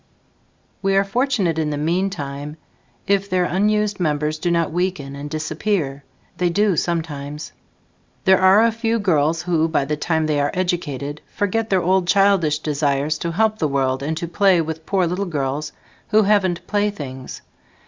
[0.81, 2.57] We are fortunate in the meantime
[3.05, 6.03] if their unused members do not weaken and disappear.
[6.37, 7.51] They do sometimes.
[8.25, 12.07] There are a few girls who, by the time they are "educated", forget their old
[12.07, 15.71] childish desires to help the world and to play with poor little girls
[16.07, 17.43] "who haven't playthings".